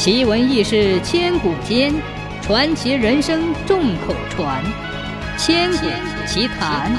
[0.00, 1.92] 奇闻异事千古间，
[2.40, 4.64] 传奇人生众口传。
[5.36, 5.86] 千古
[6.26, 6.90] 奇谈。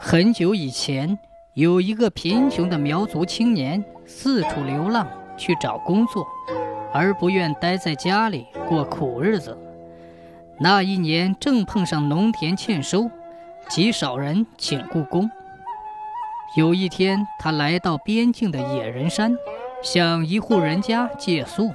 [0.00, 1.16] 很久以前，
[1.52, 6.26] 有一个贫穷的苗族青年，四处流浪去找工作，
[6.92, 9.56] 而不愿待在家里过苦日子。
[10.58, 13.08] 那一年正碰上农田欠收，
[13.68, 15.30] 极少人请雇工。
[16.56, 19.36] 有一天，他来到边境的野人山，
[19.84, 21.70] 向一户人家借宿。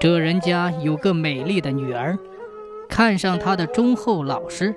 [0.00, 2.18] 这人家有个美丽的女儿，
[2.88, 4.74] 看上他的忠厚老实，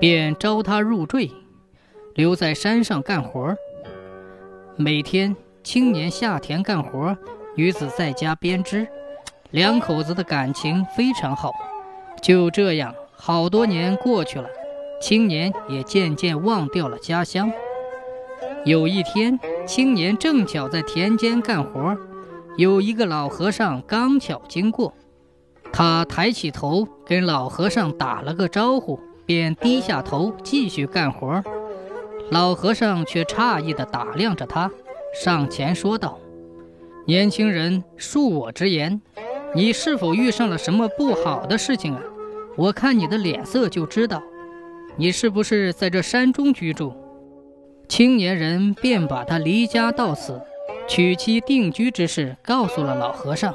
[0.00, 1.30] 便招他入赘，
[2.14, 3.54] 留在山上干活。
[4.76, 7.16] 每天，青年下田干活，
[7.54, 8.88] 女子在家编织，
[9.50, 11.52] 两口子的感情非常好。
[12.22, 14.48] 就这样，好多年过去了，
[15.00, 17.52] 青年也渐渐忘掉了家乡。
[18.64, 19.38] 有一天，
[19.70, 21.96] 青年正巧在田间干活，
[22.56, 24.92] 有一个老和尚刚巧经过，
[25.72, 31.40] 他抬起头跟老和尚打了个招呼，便低下头继续干活。
[32.32, 34.68] 老和尚却诧异地打量着他，
[35.14, 36.18] 上前说道
[37.06, 39.00] ：“年轻人，恕我直言，
[39.54, 42.02] 你是否遇上了什么不好的事情啊？
[42.56, 44.20] 我看你的脸色就知道，
[44.96, 46.92] 你是不是在这山中居住？”
[47.90, 50.40] 青年人便把他离家到此、
[50.86, 53.52] 娶妻定居之事告诉了老和尚。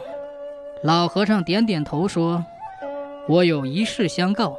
[0.84, 2.44] 老和尚点点头说
[3.30, 4.58] ：“我有一事相告，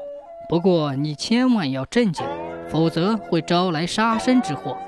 [0.49, 2.25] 不过你千万要镇静，
[2.71, 4.79] 否则会招来杀身之祸。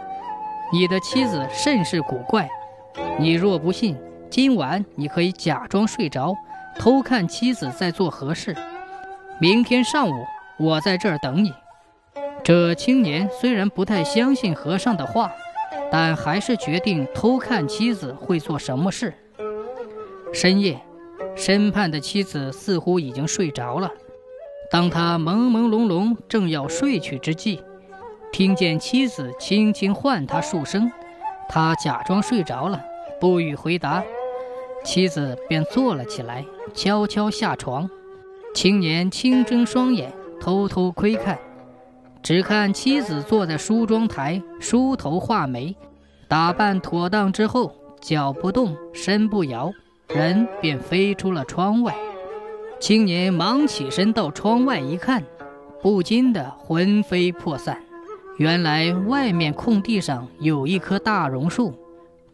[0.72, 2.48] 你的妻子甚是古怪，
[3.18, 3.94] 你若不信，
[4.30, 6.34] 今晚你可以假装睡着，
[6.78, 8.56] 偷看妻子在做何事。
[9.38, 10.24] 明天上午，
[10.58, 11.52] 我在这儿等你。”
[12.48, 15.30] 这青年虽然不太相信和尚的话，
[15.92, 19.12] 但还是决定偷看妻子会做什么事。
[20.32, 20.80] 深夜，
[21.36, 23.92] 审判的妻子似乎已经睡着了。
[24.70, 27.62] 当他朦朦胧胧正要睡去之际，
[28.32, 30.90] 听见妻子轻轻唤他数声，
[31.50, 32.82] 他假装睡着了，
[33.20, 34.02] 不予回答。
[34.82, 36.42] 妻子便坐了起来，
[36.72, 37.90] 悄悄下床。
[38.54, 41.38] 青年轻睁双眼，偷偷窥看。
[42.22, 45.74] 只看妻子坐在梳妆台，梳头画眉，
[46.26, 49.72] 打扮妥当之后，脚不动，身不摇，
[50.08, 51.94] 人便飞出了窗外。
[52.80, 55.24] 青年忙起身到窗外一看，
[55.82, 57.80] 不禁的魂飞魄散。
[58.36, 61.72] 原来外面空地上有一棵大榕树，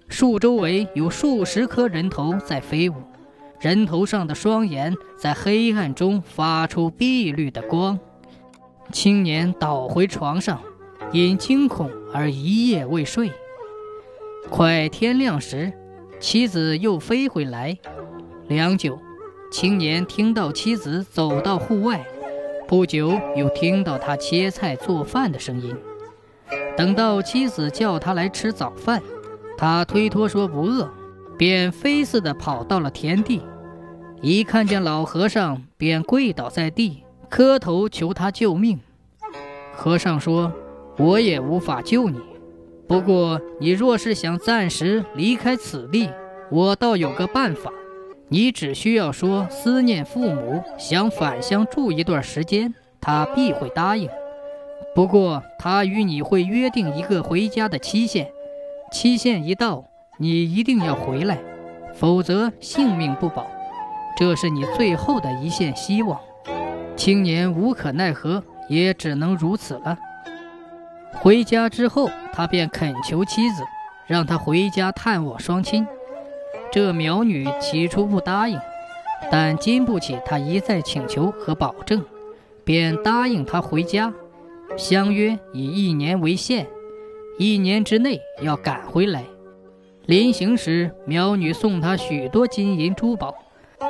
[0.09, 2.95] 树周围有数十颗人头在飞舞，
[3.61, 7.99] 人头上的双眼在黑暗中发出碧绿的光。
[8.95, 10.61] 青年倒回床上，
[11.13, 13.33] 因惊恐而一夜未睡。
[14.49, 15.73] 快天亮时，
[16.21, 17.77] 妻子又飞回来。
[18.47, 18.97] 良久，
[19.51, 22.07] 青年听到妻子走到户外，
[22.69, 25.77] 不久又听到他切菜做饭的声音。
[26.77, 29.03] 等到妻子叫他来吃早饭，
[29.59, 30.89] 他推脱说不饿，
[31.37, 33.43] 便飞似的跑到了田地。
[34.23, 37.04] 一看见老和尚，便跪倒在地。
[37.35, 38.79] 磕头求他救命。
[39.73, 40.53] 和尚说
[40.97, 42.21] ：“我也无法救你，
[42.87, 46.09] 不过你若是想暂时离开此地，
[46.49, 47.73] 我倒有个办法。
[48.29, 54.09] 你只需要说思念父母，想返乡住一段时间，他必会答应。
[54.95, 58.29] 不过他与你会约定一个回家的期限，
[58.93, 59.85] 期限一到，
[60.19, 61.41] 你一定要回来，
[61.97, 63.45] 否则性命不保。
[64.17, 66.17] 这是你最后的一线希望。”
[66.97, 69.99] 青年无可奈何，也只能如此了。
[71.13, 73.63] 回家之后，他便恳求妻子，
[74.07, 75.87] 让他回家探望双亲。
[76.73, 78.59] 这苗女起初不答应，
[79.31, 82.05] 但经不起他一再请求和保证，
[82.65, 84.13] 便答应他回家。
[84.77, 86.67] 相约以一年为限，
[87.39, 89.23] 一年之内要赶回来。
[90.07, 93.35] 临行时，苗女送他许多金银珠宝，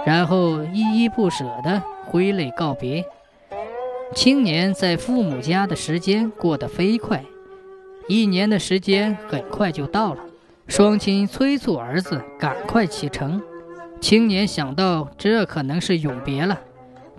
[0.05, 1.82] 然后依依不舍地。
[2.05, 3.05] 挥泪告别，
[4.15, 7.25] 青年在父母家的时间过得飞快，
[8.06, 10.21] 一年的时间很快就到了。
[10.67, 13.43] 双亲催促儿子赶快启程，
[14.01, 16.59] 青年想到这可能是永别了，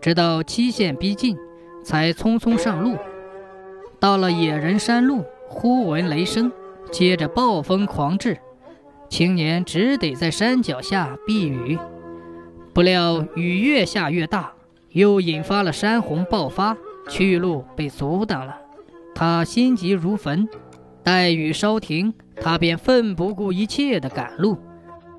[0.01, 1.37] 直到期限逼近，
[1.83, 2.97] 才匆匆上路。
[3.99, 6.51] 到了野人山路，忽闻雷声，
[6.91, 8.39] 接着暴风狂至，
[9.09, 11.77] 青年只得在山脚下避雨。
[12.73, 14.54] 不料雨越下越大。
[14.95, 16.77] 又引发了山洪爆发，
[17.09, 18.55] 去路被阻挡了。
[19.13, 20.47] 他心急如焚，
[21.03, 24.57] 待雨稍停，他便奋不顾一切地赶路。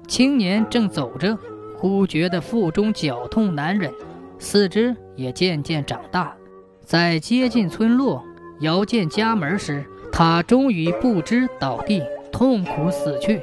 [0.08, 1.37] 青年正走着，
[1.76, 3.93] 忽觉得腹中绞痛难忍，
[4.38, 6.34] 四肢也渐渐长大。
[6.82, 8.25] 在接近村落、
[8.61, 12.02] 遥见家门时，他终于不知倒地，
[12.32, 13.43] 痛苦死去。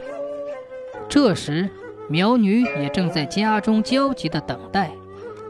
[1.07, 1.69] 这时，
[2.09, 4.89] 苗女也正在家中焦急地等待。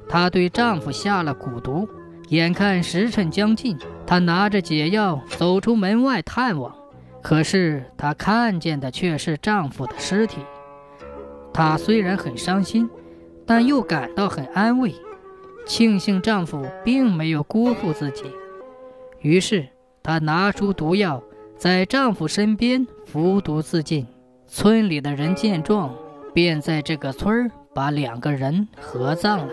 [0.08, 1.88] 她对丈夫下了蛊毒，
[2.30, 6.74] 眼看时辰将近，她拿着解药走出门外探望。
[7.22, 10.42] 可是她看见的却是丈夫的尸体。
[11.54, 12.90] 她虽然很伤心，
[13.46, 14.94] 但又感到很安慰。
[15.66, 18.26] 庆幸丈夫并没有辜负自己，
[19.22, 19.66] 于是
[20.04, 21.24] 她拿出毒药，
[21.58, 24.06] 在丈夫身边服毒自尽。
[24.46, 25.96] 村里的人见状，
[26.34, 29.48] 便在这个村儿把两个人合葬了。